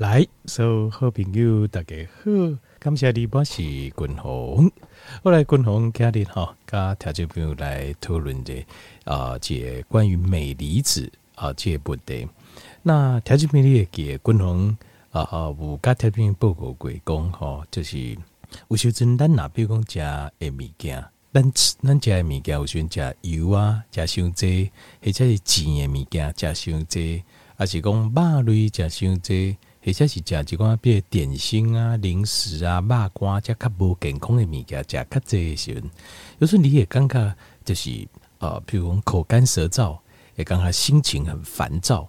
[0.00, 4.72] 来，所有好朋友大家好，感谢你，我是君鸿。
[5.22, 8.64] 我来君鸿家里哈，跟听众朋友来讨论的
[9.04, 12.26] 啊，这关于镁离子啊这问题。
[12.82, 14.74] 那听众朋友也给君鸿
[15.10, 18.16] 啊啊，有跟听众朋友报告过讲哈，就是
[18.68, 21.42] 有时阵咱若比如讲食诶物件，咱
[21.82, 24.70] 咱食诶物件，有时阵食油啊，食伤济，
[25.04, 27.22] 或者是甜诶物件，食伤济，
[27.54, 29.58] 还是讲肉类食伤济。
[29.82, 30.22] 或者是食一
[30.56, 35.90] 寡比如点心啊、零食啊、肉干，即较无健康的物件，食较济的时阵，
[36.38, 38.06] 有时候你也感觉就是
[38.40, 39.98] 呃，比如讲口干舌燥，
[40.36, 42.06] 也感觉心情很烦躁，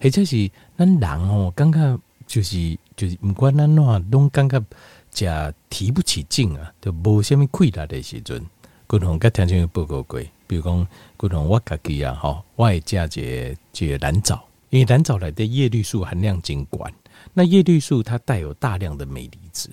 [0.00, 4.62] 或者是咱人哦，感觉就是就是毋管咱怎拢感觉
[5.10, 8.44] 食提不起劲啊，就无虾米气力的时阵，
[8.86, 16.94] 共同甲听众报告过，比如讲共同我家己啊，吼，我会食一个一个蓝藻，因为蓝藻内的叶绿素含量真悬。
[17.34, 19.68] 那叶绿素它带有大量的镁离子，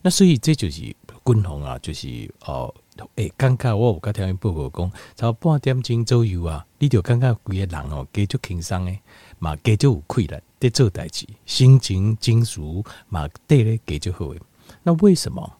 [0.00, 0.80] 那所以这就是
[1.24, 2.74] 均衡啊，就是哦，
[3.16, 8.98] 诶，感觉我有甲听报告讲，差不多半点钟左右啊，你就感觉规个人哦，加足轻松诶，
[9.38, 12.60] 嘛加足有气力在做代志，心情情绪
[13.08, 14.40] 嘛对咧加足好诶。
[14.82, 15.52] 那为什么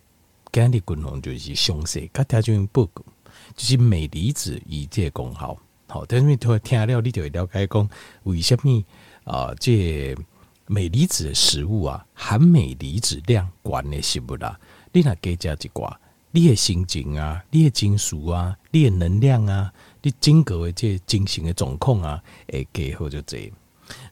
[0.50, 3.04] 今日均衡就是详细甲听众报告，
[3.54, 5.56] 就是镁离子以这功效，
[5.86, 7.90] 好，但是你听了你就会了解讲
[8.22, 8.82] 为什么
[9.24, 10.22] 啊这个。
[10.66, 14.58] 镁离子的食物啊，含镁离子量高的食物啦，
[14.92, 15.94] 你若加加一寡，
[16.30, 23.52] 你的心情啊，你的情绪啊，你的能量啊，你整个的这精神的状况啊，会加好就这。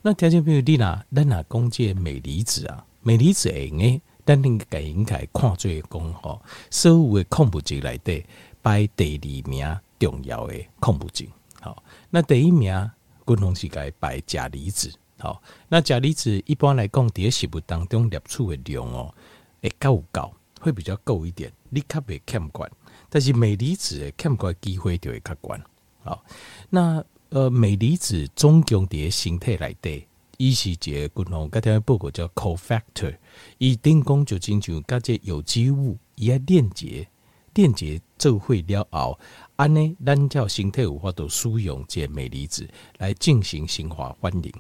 [0.03, 8.25] 那条件比如你若咱若讲这镁离子啊，镁离子会用诶，咱应该应该看做讲吼，所有的矿物质内底
[8.63, 11.27] 排第二名重要的矿物质。
[11.61, 12.91] 好，那第一名，
[13.25, 14.93] 共同是该排钾离子。
[15.21, 19.15] 好，那钾离子一般来讲，在食物当中摄取的量哦，
[19.61, 22.71] 会够高，会比较够一点，你较袂欠管。
[23.11, 25.63] 但是镁离子的欠管机会就会较悬。
[26.03, 26.25] 好，
[26.71, 30.07] 那呃镁离子总共伫身体内底，
[30.39, 33.15] 伊是一个共同，刚才报告叫 cofactor，
[33.59, 37.07] 伊顶讲就亲像甲这有机物伊爱链接，
[37.53, 39.21] 链接做会了后，
[39.61, 42.67] 安尼咱叫身体有法度使用这镁离子
[42.97, 44.51] 来进行生化反应。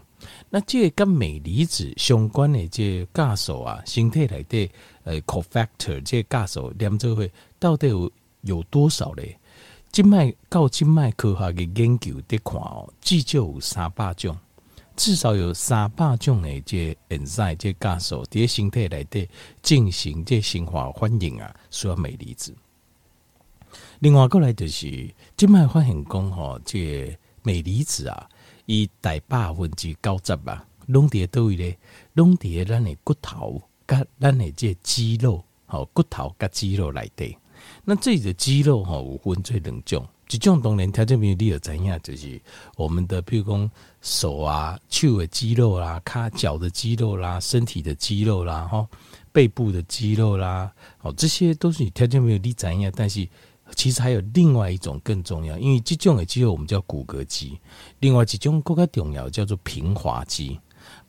[0.50, 4.70] 那这个跟镁离子相关的这个价数啊，身体内底
[5.04, 8.12] 呃，cofactor 这个价数连做会到底有
[8.42, 9.34] 有多少嘞？
[9.90, 14.36] 静脉到静脉科学的研究得看哦，至少有三百种，
[14.96, 19.26] 至少有三百种的这 enzyme 这价数在身体内底
[19.62, 22.54] 进行这生化反应啊，需要镁离子。
[24.00, 28.28] 另外过来就是静脉发现讲吼，这镁离子啊。
[28.66, 31.76] 伊大百分之九十啊，拢伫倒位咧，
[32.14, 37.36] 拢伫咱的骨头甲咱的这肌肉，吼骨头甲肌肉内底。
[37.84, 42.40] 那这里的肌肉吼有分做两种，一种当然条件没有你有知影，就是
[42.76, 48.86] 我们的譬如讲手啊、手的肌肉啦、卡脚的肌肉啦、身体的肌肉啦、吼
[49.32, 50.72] 背部的肌肉啦，
[51.02, 53.28] 哦，这些都是条件没有你知影，但是。
[53.74, 57.58] 其实还有另外一种更重要，因为这种的肌肉我们叫骨骼肌，
[58.00, 60.58] 另外一种更加重要叫做平滑肌。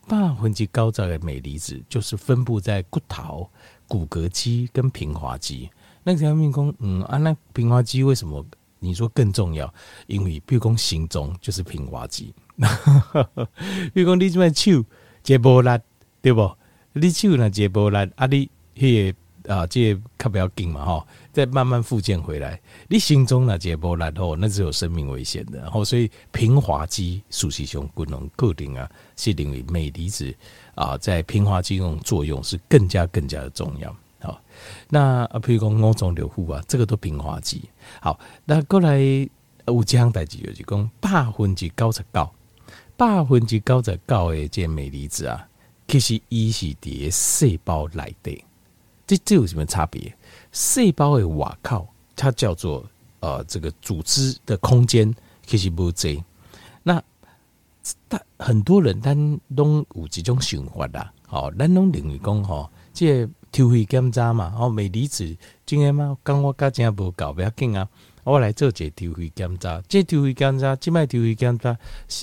[0.08, 3.50] 百分之九十的镁离子就是分布在骨头、
[3.88, 5.70] 骨骼肌跟平滑肌。
[6.04, 8.44] 那条命宫，嗯啊，那平滑肌为什么
[8.80, 9.72] 你说更重要？
[10.08, 12.34] 因为比如讲心中就是平滑肌，
[13.94, 14.84] 比如讲你这边手
[15.24, 15.80] 接波拉，
[16.22, 16.52] 对不？
[16.94, 19.14] 你手呢接波拉，啊你迄
[19.46, 21.08] 个啊，这个较不要紧嘛，吼。
[21.32, 30.34] 再慢慢复健回来，你心中那结波然后那是有生命危险的，然后所以平滑肌属性胸功能固定啊，是因为镁离子
[30.76, 33.96] 啊在平滑肌中作用是更加更加的重要。
[34.20, 34.40] 好，
[34.90, 37.64] 那啊，譬如讲五脏六腑啊，这个都平滑肌。
[38.02, 39.00] 好，那过来
[39.68, 42.30] 有这样代志就是讲百分之九十九，
[42.98, 45.48] 百分之九十九的这镁离子啊，
[45.88, 48.44] 其实伊是伫细胞内底，
[49.08, 50.14] 这这有什么差别？
[50.52, 52.84] 细胞的瓦靠，它叫做
[53.20, 55.14] 呃这个组织的空间，
[55.46, 56.24] 其实不济。
[56.84, 57.02] 那
[58.08, 67.88] 但很多人咱拢有几种想法啦，哦，咱拢认为讲吼，这个抽血检查嘛，哦，镁离子今天嘛，讲我家真无够，不要紧啊，
[68.24, 71.76] 我来做一个抽血检查，这抽血检查，这卖抽血检查，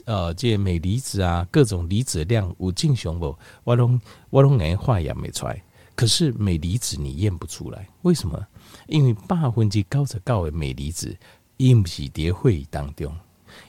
[0.05, 3.37] 呃，这镁离子啊，各种离子量有正常无？
[3.65, 5.63] 我拢我拢来化验没出来。
[5.99, 8.47] 可是镁离子你验不出来，为什么？
[8.87, 11.19] 因为百分之九十九的镁离子，
[11.57, 13.13] 伊不是伫血液当中，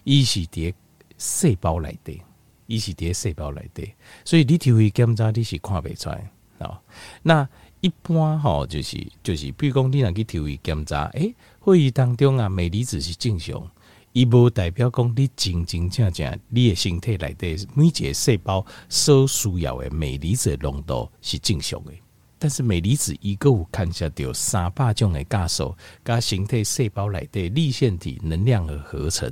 [0.03, 0.71] 伊是伫
[1.17, 2.21] 细胞内底。
[2.67, 6.29] 伊是伫细胞内底，所以你体位检查你是看不出来
[6.59, 6.79] 啊。
[7.23, 7.49] 那
[7.81, 13.67] 一般吼就是就是，比如讲你若去体位检查，诶、欸，会议当中啊，镁离子是正常，
[14.13, 21.91] 伊无代表讲你真真正正你的身体内底每一个细胞所需要的镁离子浓度是正常的。
[22.39, 25.75] 但是镁离子伊阁有看下到三百种的假数，
[26.05, 29.29] 加形态细胞内底粒线体能量的合成，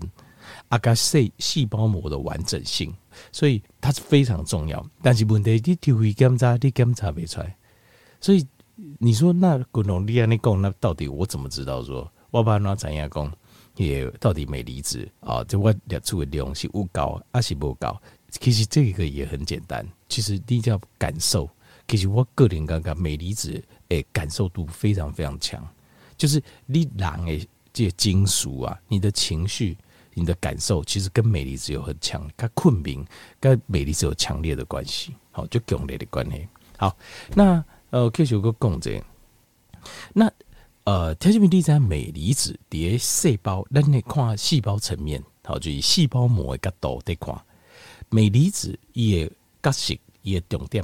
[0.67, 2.93] 啊，加细细胞膜的完整性。
[3.31, 7.55] 所以它是非常重要，但是问题你体位检查你检查不出来，
[8.21, 8.45] 所以
[8.99, 13.33] 你说那滚龙利安你讲，那到底我怎么知道说我把那怎样讲
[13.75, 15.43] 也到底镁离子啊？
[15.45, 17.99] 这我列出的量是有高还是不高？
[18.29, 21.49] 其实这个也很简单，其实你要感受。
[21.87, 25.65] 其实我个人感觉镁离子诶感受度非常非常强，
[26.17, 29.77] 就是你人诶这些金属啊，你的情绪。
[30.19, 33.05] 你的感受其实跟镁离子有很强，跟困眠
[33.39, 36.47] 跟镁离子有强烈的关系，好，就强烈的关系。
[36.75, 36.97] 好，
[37.35, 38.99] 那呃，继续有个讲者，
[40.13, 40.27] 那
[40.85, 47.39] 呃，条件比例在镁离子叠细胞，咱来看细胞层面，好，就以细胞膜的角度来看，
[48.09, 49.31] 镁离子伊的
[49.61, 49.93] 角色
[50.23, 50.83] 伊的重点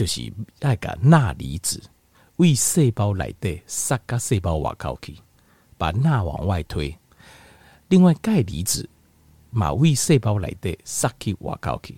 [0.00, 1.78] 就是那个钠离子
[2.36, 5.14] 为细胞内底塞到细胞外口去，
[5.76, 6.96] 把钠往外推。
[7.88, 8.88] 另外，钙离子
[9.50, 11.94] 嘛为细胞来的撒去瓦高去，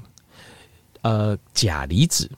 [1.02, 2.28] 呃，钾离子，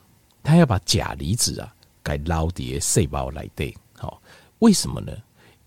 [0.42, 1.74] 它要把钾离子啊，
[2.04, 3.74] 给捞叠细胞来的。
[3.96, 4.20] 好，
[4.58, 5.16] 为什么呢？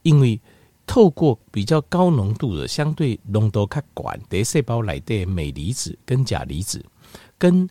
[0.04, 0.40] 因为
[0.86, 6.86] 透过比较高浓度的，相对浓度较管的细胞来的镁离子跟钾离子，
[7.40, 7.68] 跟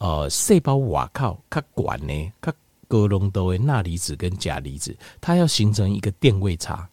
[0.00, 2.52] 呃细胞瓦靠它管呢，较
[2.88, 6.88] 高浓度的钠离子跟钾离子，它要形成一个电位差。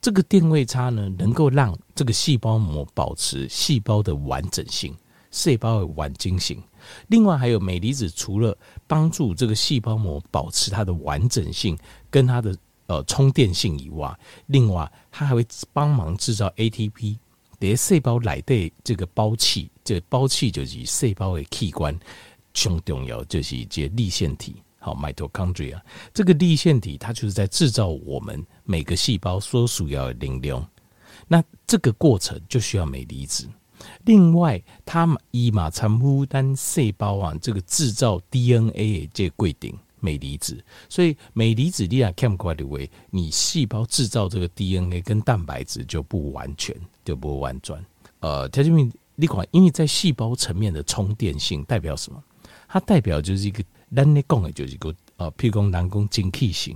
[0.00, 4.94] 这个电位差呢，能够让这个细胞膜保持细胞的完整性，
[5.30, 6.62] 细胞的完整性。
[7.08, 8.56] 另外，还有镁离子，除了
[8.86, 11.76] 帮助这个细胞膜保持它的完整性
[12.10, 12.56] 跟它的
[12.86, 14.14] 呃充电性以外，
[14.46, 17.16] 另外它还会帮忙制造 ATP。
[17.60, 21.98] 连细胞内的这个胞器，这个胞器就是细胞的器官，
[22.54, 24.56] 最重要就是一些粒线体。
[24.78, 25.80] 好，mitochondria
[26.12, 30.66] 这个粒线体，它就是在制造我们每个细胞所需要的能量。
[31.26, 33.48] 那这个过程就需要镁离子。
[34.04, 40.62] 另外，它以马参夫单细胞啊，这个制造 DNA 的这个规定镁离子。
[40.90, 47.82] 所以镁离子你来看过来的为，你细胞制造这个 DNA 跟蛋白质就不完全，就不完全。
[48.20, 52.22] 呃，它因为你看，因为在细胞层面的充电性代表什么？
[52.74, 53.62] 它代表就是一个。
[53.94, 56.74] 咱咧讲的就是个呃，譬如讲人讲精气神，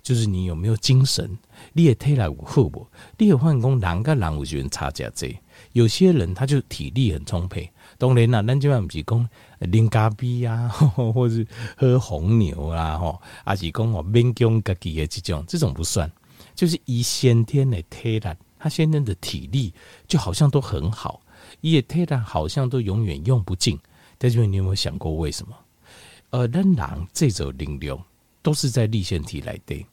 [0.00, 1.28] 就是你有没有精神，
[1.72, 2.86] 你的体力有好无？
[3.18, 5.36] 你有发现讲人跟人有时差价这，
[5.72, 7.68] 有些人他就体力很充沛，
[7.98, 9.28] 当然啦，咱这边不是讲
[9.58, 11.44] 啉咖啡啊， 或是
[11.76, 16.08] 喝红牛啦，吼，还是讲哦勉强家己的这种，这种不算，
[16.54, 19.74] 就是以先天的体力，他先天的体力
[20.06, 21.20] 就好像都很好，
[21.60, 23.76] 伊的体力好像都永远用不尽。
[24.22, 25.56] 但是你有没有想过为什么？
[26.30, 26.76] 呃，人
[27.12, 28.00] 这种能量
[28.40, 29.84] 都是在立线体来的。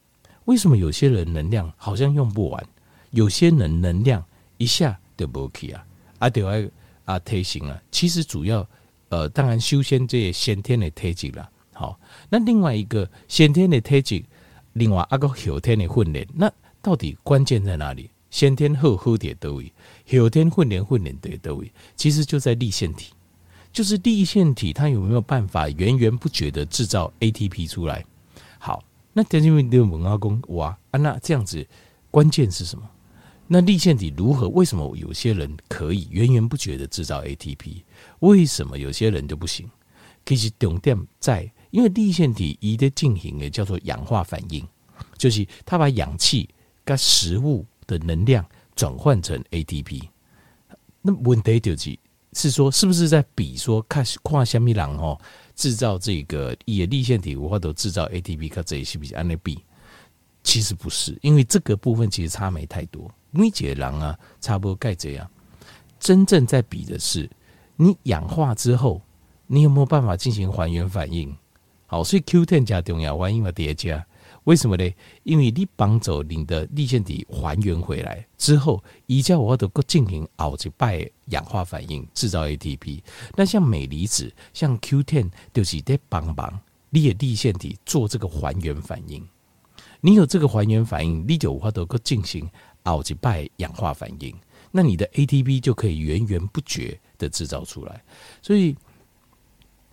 [0.45, 2.63] 为什么有些人能量好像用不完，
[3.09, 4.23] 有些人能量
[4.57, 5.83] 一下就没去啊？
[6.19, 6.63] 啊，对外
[7.05, 8.63] 啊，体型啊，其实主要
[9.09, 11.49] 呃，当然修仙这些先天的体质了。
[11.73, 11.99] 好，
[12.29, 14.23] 那另外一个先天的体质，
[14.73, 16.51] 另外一个后天的训练，那
[16.83, 18.11] 到底关键在哪里？
[18.29, 19.73] 先天好好点都位，
[20.19, 23.11] 后天训练训练的都位，其实就在立腺体。
[23.71, 28.03] 就是粒线体，它有没有办法源源不绝的制造 ATP 出来？
[28.57, 28.83] 好，
[29.13, 31.65] 那田径运动文阿公哇啊，那这样子
[32.09, 32.89] 关键是什么？
[33.47, 34.49] 那粒线体如何？
[34.49, 37.83] 为什么有些人可以源源不绝的制造 ATP？
[38.19, 39.69] 为什么有些人就不行？
[40.25, 44.67] 其实重点在，因为粒线体一的进行的叫做氧化反应，
[45.17, 46.49] 就是它把氧气
[46.83, 48.45] 跟食物的能量
[48.75, 50.01] 转换成 ATP。
[51.01, 51.97] 那问题就是。
[52.33, 55.19] 是说，是不是在比说看跨虾米人哦，
[55.55, 59.63] 制造这个也立线体无法都制造 ATP，看这一是不是按那比？
[60.43, 63.11] 其实不是，因为这个部分其实差没太多。
[63.31, 65.29] 每个人啊，差不多该这样。
[65.99, 67.29] 真正在比的是
[67.75, 69.01] 你氧化之后，
[69.47, 71.35] 你有没有办法进行还原反应？
[71.87, 74.05] 好，所以 Q10 加重要，万一嘛叠加。
[74.45, 74.89] 为什么呢？
[75.23, 83.01] 因为你帮助你的粒线体还原回来之后，依照我的个进行后一摆氧化反应，制造 ATP。
[83.35, 89.27] 那像镁离子、像 Q10，就是在帮忙你的粒线体做这个还原反应。
[90.01, 92.49] 你有这个还原反应，你就有法度个进行
[92.83, 94.33] 后一摆氧化反应，
[94.71, 98.01] 那你的 ATP 就可以源源不绝的制造出来。
[98.41, 98.75] 所以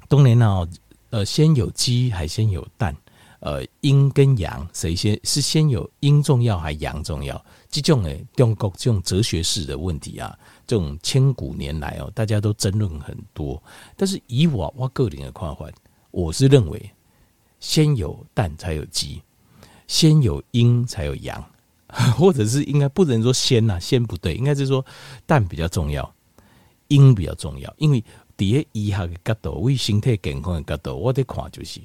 [0.08, 0.68] 当然呢，
[1.10, 2.96] 呃，先有鸡还先有蛋？
[3.40, 5.18] 呃，阴跟阳谁先？
[5.24, 7.44] 是先有阴重要还阳重要？
[7.68, 13.62] 这种诶，中国这种哲学式的问题啊，这种千古年来哦，大家都争论很多。
[13.96, 15.66] 但是以我我个人的看法，
[16.10, 16.90] 我是认为
[17.60, 19.20] 先有蛋才有鸡，
[19.86, 21.44] 先有阴才有阳，
[22.16, 24.84] 或者是应该不能说先呐，先不对，应该是说
[25.26, 26.10] 蛋比较重要，
[26.88, 27.72] 阴比较重要。
[27.76, 28.02] 因为
[28.36, 31.80] 第一医学的角度，为身体健康的角度，我得看就是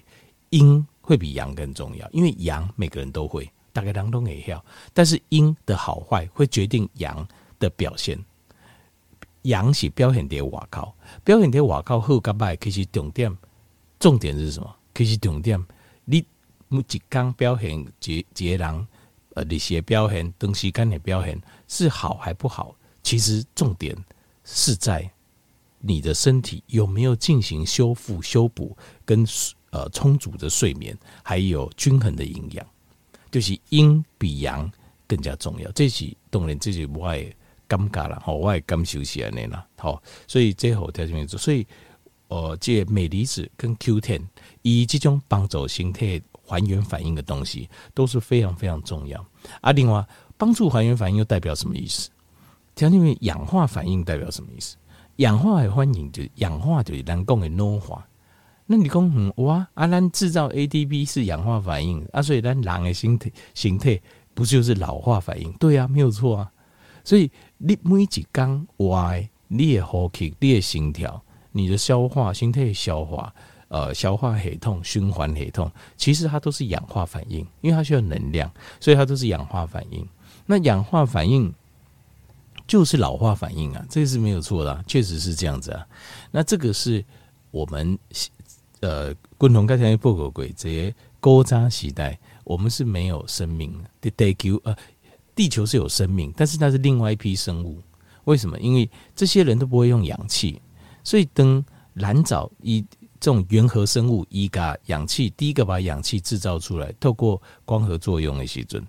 [0.52, 3.52] 阴会比阳更重要，因为阳每个人都会。
[3.74, 7.26] 大概当中也要，但是阴的好坏会决定阳
[7.58, 8.20] 的表现。
[9.44, 10.94] 阳是表现在外口，
[11.24, 13.38] 表现在外口好甲歹，其实重点
[13.98, 14.76] 重点是什么？
[14.94, 15.58] 其实重点，
[16.04, 16.22] 你
[16.68, 18.88] 每一天表现一一个人
[19.36, 22.76] 呃，日时表现，长时间的表现是好还不好？
[23.02, 23.96] 其实重点
[24.44, 25.10] 是在
[25.80, 29.26] 你的身体有没有进行修复、修补跟
[29.72, 32.66] 呃充足的睡眠，还有均衡的营养。
[33.32, 34.70] 就是阴比阳
[35.08, 37.34] 更加重要，这是当然，这是我的
[37.66, 41.66] 感觉啦，吼，我的感受是安尼啦，吼，所以最后条件做，所以
[42.28, 44.22] 呃，这镁离子跟 Q Ten
[44.64, 49.26] 以这种帮助身体还原反应的东西都是非常非常重要。
[49.62, 50.06] 啊，另外
[50.38, 52.10] 帮助还原反应又代表什么意思？
[52.76, 54.76] 条件氧化反应代表什么意思？
[55.18, 58.06] 氧化的反应就是氧化就是人工的老化。
[58.72, 64.00] 那你讲嗯哇，啊，咱制造 ATP 是氧化反应啊，所以咱人的形态形态
[64.34, 65.52] 不就是老化反应？
[65.60, 66.50] 对啊，没有错啊。
[67.04, 73.36] 所以你每一天歪，你的呼吸、你的心跳、你的消化、心态消化、
[73.68, 78.50] 呃，消化系统、循环系统，其实它都是氧化反应，因为它需要能量，
[78.80, 80.08] 所以它都是氧化反应。
[80.46, 81.54] 那氧化反应
[82.66, 85.86] 就是老化反应啊，这个是没有错的，确实是这样子啊。
[86.32, 87.04] 那这个是
[87.52, 88.00] 我们。
[88.82, 93.72] 呃，共同刚才报告过，这些古早时代，我们是没有生命
[94.02, 94.10] 的。
[94.12, 94.76] 地球呃，
[95.36, 97.80] 地球是有生命，但是那是另外一批生物。
[98.26, 98.60] 为什么？
[98.60, 100.60] 因为这些人都不会用氧气，
[101.04, 102.84] 所以等蓝藻以
[103.20, 108.84] 这种原核生物一个氧气，第一个把氧气制造出来，透过光合作用的时阵，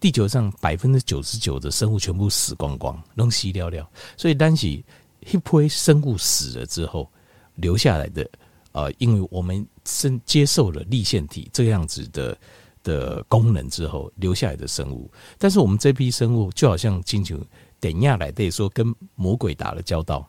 [0.00, 3.86] 地球上百分之九十九的生物全部死光光，弄死掉了。
[4.16, 7.10] 所以当时一批生物死了之后，
[7.56, 8.26] 留下来的。
[8.74, 12.38] 呃，因为我们是接受了立线体这样子的
[12.82, 17.38] 的功能之后留下来的生物，但是我们这批生物就好像进球
[17.78, 20.28] 等下来对说跟魔鬼打了交道，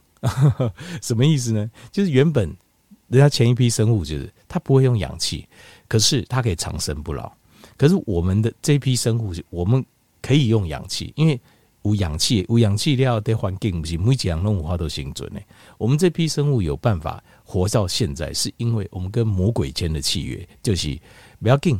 [1.02, 1.70] 什么意思呢？
[1.92, 2.48] 就是原本
[3.08, 5.48] 人家前一批生物就是它不会用氧气，
[5.88, 7.32] 可是它可以长生不老。
[7.78, 9.84] 可是我们的这批生物，我们
[10.22, 11.40] 可以用氧气，因为。
[11.86, 15.40] 无氧气，无氧气料的环境不是每几样动物化都生存的。
[15.78, 21.00] 我们这批生物有办法活到现在，是因为我们跟魔鬼签的契约，就是
[21.40, 21.80] 不要紧，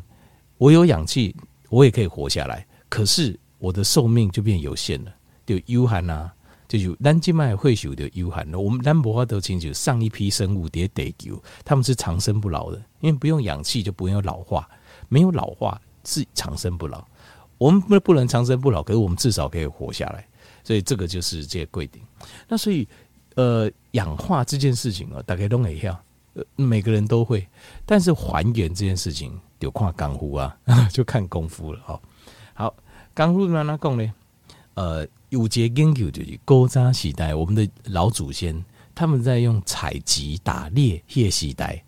[0.60, 1.36] 我有氧气，
[1.70, 2.66] 我也可以活下来。
[2.88, 5.12] 可是我的寿命就变有限了，
[5.44, 6.32] 就有限啊，
[6.68, 8.60] 就有咱今麦会有的有限了。
[8.60, 14.70] 我们咱无法都清楚，上一批生物的地球，他们是长生不老的，因为不用氧气就不用老化，
[15.10, 17.04] 没有老化是长生不老。
[17.58, 20.28] 我们不不能长生不老，可是我们至少可以活下来，
[20.64, 22.02] 所以这个就是这些规定。
[22.48, 22.88] 那所以，
[23.36, 25.98] 呃，氧化这件事情啊，大概都一样，
[26.34, 27.48] 呃，每个人都会。
[27.86, 30.58] 但是还原这件事情，就看功夫啊，
[30.92, 31.80] 就看功夫了。
[31.86, 32.02] 好，
[32.54, 32.76] 好，
[33.14, 34.14] 功夫怎么讲呢？
[34.74, 41.82] 呃，有节研究就是古早时代，我们的老祖先他们在用采集、打猎、猎时代。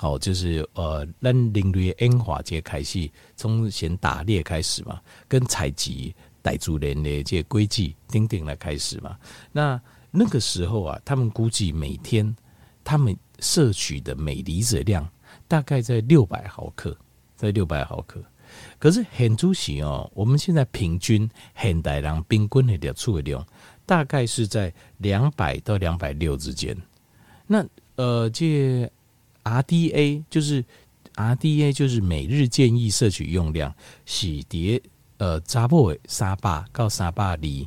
[0.00, 9.18] 好，就是呃，咱人类演化这开始，从先打猎开始嘛，跟采集傣族人的这规矩等等来开始嘛。
[9.50, 9.80] 那
[10.12, 12.32] 那个时候啊，他们估计每天
[12.84, 15.04] 他们摄取的镁离子量
[15.48, 16.96] 大概在六百毫克，
[17.34, 18.22] 在六百毫克。
[18.78, 21.28] 可是很主席哦，我们现在平均
[21.60, 23.44] 现代人平均的摄取量
[23.84, 26.76] 大概是在两百到两百六之间。
[27.48, 28.88] 那呃，这。
[29.48, 30.64] RDA 就是
[31.14, 33.74] RDA 就是每日建议摄取用量，
[34.04, 34.80] 洗碟
[35.16, 37.66] 呃查甫的三百到三百二，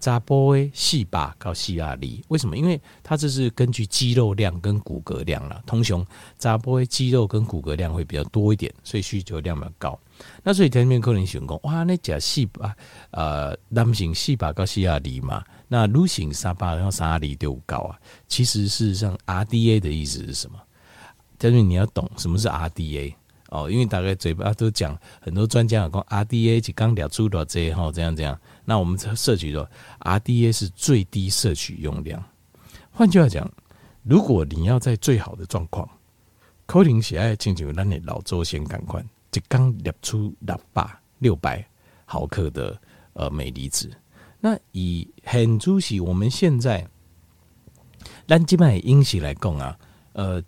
[0.00, 1.98] 查甫的四百到四百二。
[2.28, 2.56] 为什么？
[2.56, 5.62] 因为它这是根据肌肉量跟骨骼量了。
[5.66, 6.04] 通常
[6.38, 10.00] 查甫的肌肉跟骨骼量会比较多一点，所以需求量比较高。
[10.42, 12.74] 那所以前面可能想讲，哇，那假四百
[13.12, 17.96] 呃男性四百到四百二嘛，那女性三百到三百二就高啊。
[18.26, 20.58] 其实事实上 RDA 的意思是什么？
[21.38, 23.14] 但是你要懂什么是 RDA
[23.50, 32.22] 哦，因为大概嘴巴都讲很多专家讲 RDA 就刚聊出了这哈这样这样，那我们摄取的 RDA 是最低摄取用量。
[32.90, 33.50] 换句话讲，
[34.02, 35.88] 如果你要在最好的状况，
[36.66, 39.02] 可能是爱亲像咱的老祖先同款，
[39.32, 41.64] 一缸列出六百六百
[42.04, 42.78] 毫克的
[43.14, 43.90] 呃镁离子。
[44.40, 46.86] 那以很主席，我们现在
[48.26, 49.78] 咱即卖饮食来讲啊，
[50.12, 50.42] 呃，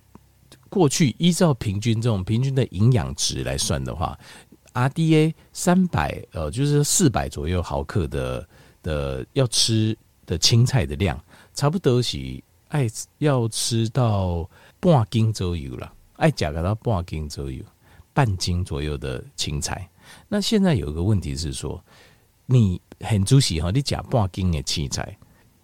[0.71, 4.19] 过去依照平均这种平均的营养值来算的话
[4.73, 8.49] ，RDA 三百呃，就是四百左右毫克的
[8.83, 11.23] 的要吃的青菜的量，
[11.53, 14.49] 差不多是爱要吃到
[14.79, 15.93] 半斤左右了。
[16.15, 17.65] 爱甲个到半斤左右，
[18.13, 19.89] 半斤左右的青菜。
[20.29, 21.83] 那现在有一个问题是说，
[22.47, 25.19] 你很注意哈，你甲半斤的青菜，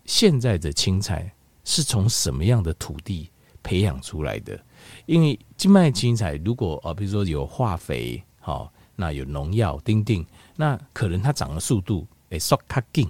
[0.05, 1.33] 现在的青菜
[1.63, 3.31] 是从什么样的土地
[3.63, 4.59] 培养出来的？
[5.07, 10.25] 因为静脉青菜如果啊，比如说有化肥，好，那有农药，丁丁，
[10.57, 13.09] 那可能它长的速度诶，速较紧。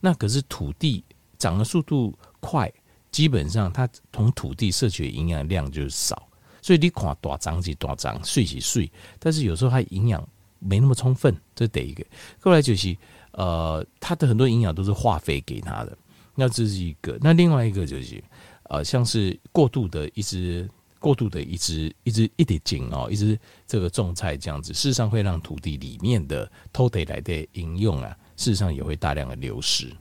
[0.00, 1.02] 那可是土地
[1.38, 2.72] 长的速度快，
[3.10, 6.28] 基本上它从土地摄取营养量就是少。
[6.62, 10.26] 所以你看大长是大长，碎起碎，但是有时候它营养
[10.58, 12.04] 没那么充分，这是第一个。
[12.40, 12.96] 后来就是
[13.32, 15.96] 呃，它的很多营养都是化肥给它的，
[16.34, 17.16] 那这是一个。
[17.20, 18.22] 那另外一个就是
[18.64, 20.68] 呃，像是过度的一直
[21.06, 29.94] 过度的一直一直一点紧哦，一直这个种菜这样子，事实上会让土地里面的土地来的应用啊，事实上也会大量的流失。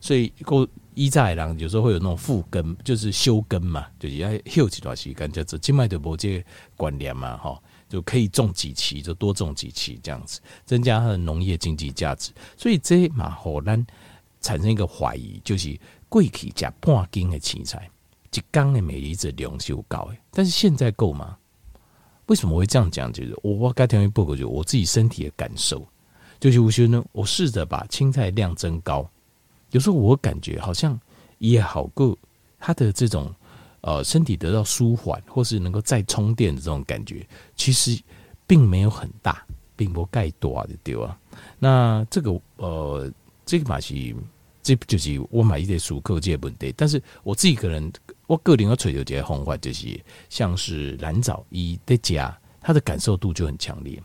[0.00, 0.68] 所以过。
[0.94, 6.44] 一再人有时候会有那种复耕，就是休耕嘛，就是要休几段时间，叫做静脉的某些
[6.76, 12.30] 观念嘛，哈，就可以种几期，就多种几期这样子，增加它的农业经济价值。
[12.58, 13.82] 所以这嘛，好难
[14.42, 15.74] 产生一个怀疑，就是
[16.10, 17.88] 过去加半斤的青菜，
[18.32, 21.36] 一缸的镁离子量是有高诶，但是现在够吗？
[22.26, 23.12] 为什么会这样讲？
[23.12, 25.86] 就是我我刚听完报告，就我自己身体的感受，
[26.40, 29.06] 就是我觉得呢，我试着把青菜量增高。
[29.72, 30.98] 有时候我感觉好像
[31.38, 32.16] 也好过，
[32.58, 33.34] 他的这种
[33.82, 38.00] 呃身体得到舒缓，或是能够再充电的这种感觉，其实
[38.46, 39.44] 并没有很大，
[39.76, 41.18] 并不盖多啊，对啊。
[41.58, 43.12] 那这个呃，
[43.44, 44.14] 这个嘛是，
[44.62, 46.72] 这就是我买一点熟客这问题。
[46.76, 47.92] 但是我自己个人，
[48.32, 54.02] 我个人要追求这些方法，就是像是蓝藻一的加，它的感受度就很强烈。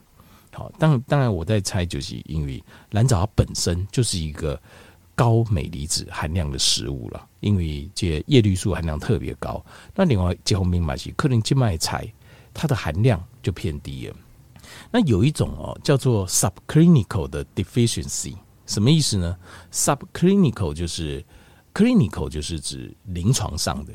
[0.51, 2.61] 好，当当然我在猜，就是因为
[2.91, 4.59] 蓝藻它本身就是一个。
[5.17, 9.65] 高镁离子含量的食物了，因为这叶绿素含量特别高。
[9.95, 12.07] 那另外结合明白是可能静脉菜，
[12.53, 14.15] 它的含量就偏低了。
[14.91, 18.35] 那有一种哦，叫做 subclinical 的 deficiency，
[18.67, 19.35] 什么意思呢
[19.71, 21.25] ？subclinical 就是
[21.73, 23.93] clinical 就是指临床上的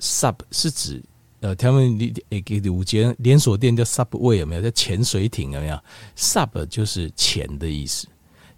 [0.00, 1.02] ，sub 是指
[1.40, 1.96] 呃，他们
[2.30, 4.62] 诶，五间连锁店叫 Subway 有没有？
[4.62, 5.78] 叫潜水艇有没有
[6.16, 8.06] ？sub 就是潜的意思，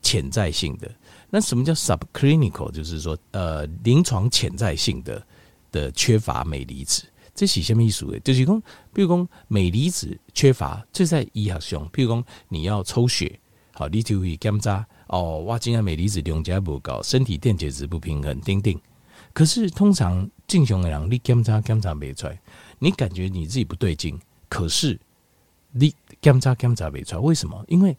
[0.02, 0.90] 潜在性的。
[1.30, 2.70] 那什么叫 subclinical？
[2.72, 5.24] 就是说，呃，临床潜在性的
[5.70, 8.04] 的缺乏镁离子，这是什么意思？
[8.24, 8.60] 就是说，
[8.92, 13.38] 比如说镁离子缺乏，这在医学上，比如说你要抽血，
[13.72, 18.76] 好，你就会检查哦，哇，今天镁离子量加不高，身体电解质不平衡，丁丁。
[19.32, 22.38] 可是通常正常的人，你检查检查没出来，
[22.78, 24.18] 你感觉你自己不对劲，
[24.48, 24.98] 可是
[25.70, 27.64] 你检查检查没出来，为什么？
[27.68, 27.96] 因为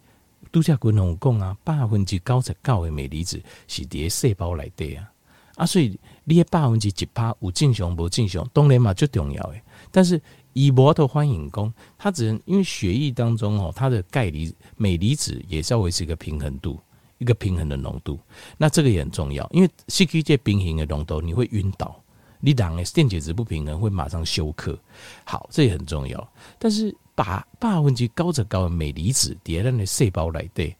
[0.52, 5.10] 度假群同讲啊，百分之九十九的镁离子是伫细胞内底啊，
[5.56, 9.62] 啊，所以你的百分之一趴有正常无正常，当然嘛最重要诶。
[9.90, 10.20] 但是
[10.52, 16.78] 以摩托欢迎讲，它只能因为血液当中哦，它的钙离镁离子也是要维持一个平衡度，
[17.24, 18.18] 一个平衡的浓度。
[18.58, 21.98] 那这个也很重要，因为失去这平衡的浓度，你会晕倒，
[22.40, 24.78] 你人的电解质不平衡会马上休克。
[25.24, 26.94] 好，这也很重要，但是。
[27.16, 30.76] 把百分之九十九的镁离子叠在那细胞来对，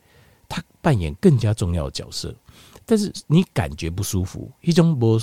[0.49, 2.35] 它扮演更加重要的角色。
[2.85, 5.17] 但是你感觉不舒服，一种不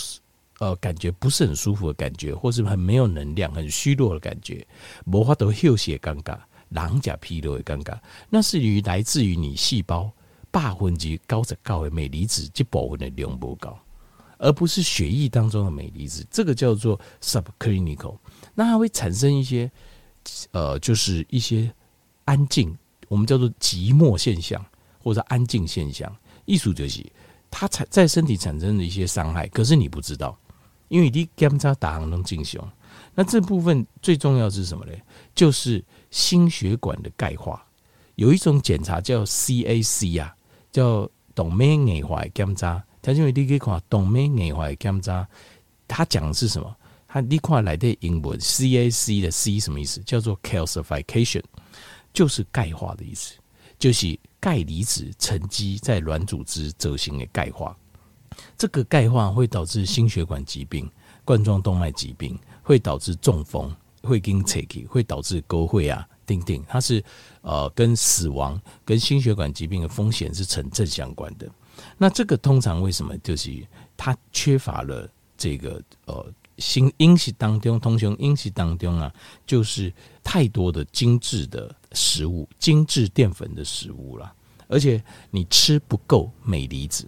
[0.60, 4.66] 呃感觉不是很舒服的感觉，或是很没有能量、很虚弱的感觉，
[5.06, 6.38] 无法度休息尴尬，
[6.70, 10.10] 狼甲疲劳的尴尬，那是于来自于你细胞
[10.52, 13.80] 百分之九十九的镁离子这部分的量不高，
[14.38, 16.24] 而不是血液当中的镁离子。
[16.30, 18.18] 这个叫做 subclinical，
[18.54, 19.72] 那它会产生一些。
[20.52, 21.74] 呃，就是一些
[22.26, 24.64] 安静，我们叫做寂寞现象
[25.02, 26.16] 或者安静现象。
[26.46, 27.04] 艺术就是
[27.50, 30.38] 它产在身体产生的一些伤害，可是你不知道，
[30.90, 32.62] 因为你检查打行能进行。
[33.16, 34.94] 那这部分最重要是什么呢？
[35.34, 37.66] 就是心血管的钙化。
[38.14, 40.36] 有一种检查叫 CAC 啊，
[40.72, 42.84] 叫动脉硬化检查。
[43.02, 45.28] 它因为你可以看动脉硬化检查，
[45.88, 46.76] 它讲的是什么？
[47.08, 50.00] 它你看来的英文 CAC 的 C 什么意思？
[50.02, 51.44] 叫做 calcification，
[52.14, 53.36] 就是钙化的意思，
[53.78, 57.76] 就是钙离子沉积在软组织走形的钙化。
[58.58, 60.90] 这个钙化会导致心血管疾病、
[61.26, 63.70] 冠状动脉疾病，会导致中风，
[64.04, 67.04] 会跟扯起，会导致沟会啊，定定，它是
[67.42, 71.50] 呃跟死亡、跟心血管疾病的风险是成正相关的。
[71.98, 73.52] 那这个通常为什么就是
[73.98, 76.26] 它缺乏了这个呃
[76.58, 79.12] 新饮食当中，通常饮食当中啊，
[79.48, 79.92] 就是
[80.24, 84.32] 太多的精致的食物、精致淀粉的食物了，
[84.68, 87.06] 而且你吃不够镁离子。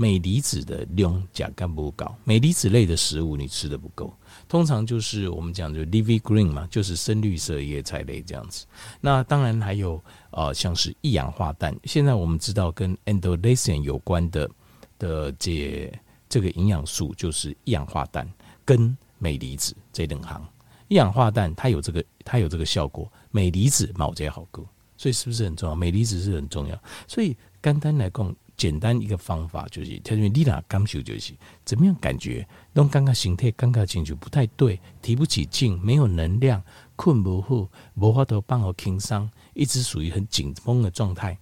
[0.00, 4.10] 镁离子的量甲干不高，镁离子类的食物你吃的不够，
[4.48, 8.64] 通常就是我们讲就 leafy green 嘛，就是深绿色叶菜类这样子。
[8.98, 14.50] 那当然还有呃，像是一氧化氮，现在我们知道跟 endothelin 有关的
[14.98, 15.92] 的这
[16.30, 18.26] 这个营养素就是一氧化氮
[18.64, 20.42] 跟镁离子这两行。
[20.88, 25.74] 一氧化氮它有这个它有这个效果，镁离子毛这好够，所以是不是很重要？
[25.74, 28.34] 镁离子是很重要，所以简单来讲。
[28.60, 31.32] 简单一个方法就是，特别你俩感受就是
[31.64, 36.62] 怎么样感觉，都刚刚形态、刚刚情绪不太对，提不起劲，没有能量，
[36.94, 41.38] 困不好，无法度帮我轻松，一直属于很紧绷的状态。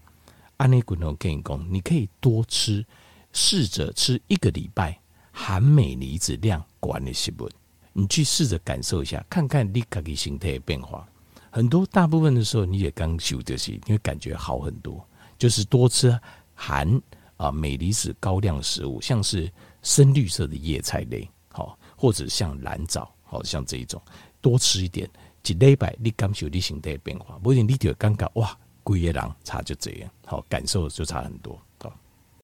[0.59, 2.87] 安内滚头跟你讲，你可以多吃，
[3.33, 4.97] 试着吃一个礼拜
[5.33, 7.51] 含镁离子量管理食物，
[7.93, 11.05] 你去试着感受一下，看看你自己形态的变化。
[11.51, 15.05] 很多大部分的时候，你也刚修就是，你会感觉好很多，
[15.37, 16.17] 就是多吃。
[16.61, 17.01] 含
[17.37, 24.03] 啊镁离子高量食物，像是深绿色的叶菜类，好，或者像蓝藻，好像这一种，
[24.41, 25.09] 多吃一点，
[25.47, 31.57] 一礼拜你感受你身体的变化，不然你就会感觉哇，贵个人差就这样，好，感受就差很多。